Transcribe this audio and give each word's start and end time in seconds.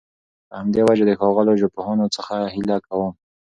په 0.47 0.53
همدي 0.61 0.81
وجه 0.87 1.03
د 1.07 1.11
ښاغلو 1.19 1.59
ژبپوهانو 1.61 2.05
څخه 2.15 2.35
هيله 2.53 2.77
کوم 2.87 3.11